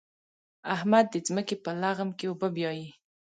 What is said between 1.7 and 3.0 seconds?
لغم کې اوبه بيايي.